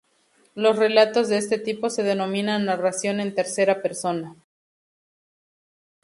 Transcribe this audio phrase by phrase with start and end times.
[0.55, 4.35] Los relatos de este tipo se denominan narración en tercera persona.